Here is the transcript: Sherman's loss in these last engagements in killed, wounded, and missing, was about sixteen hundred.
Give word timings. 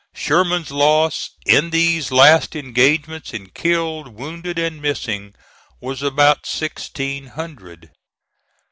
Sherman's 0.15 0.71
loss 0.71 1.29
in 1.45 1.69
these 1.69 2.11
last 2.11 2.55
engagements 2.55 3.35
in 3.35 3.51
killed, 3.51 4.07
wounded, 4.15 4.57
and 4.57 4.81
missing, 4.81 5.35
was 5.79 6.01
about 6.01 6.47
sixteen 6.47 7.27
hundred. 7.27 7.91